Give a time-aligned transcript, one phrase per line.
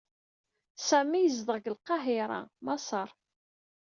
[0.87, 3.09] Sami yezdeɣ deg Lqahiṛa, Maṣer.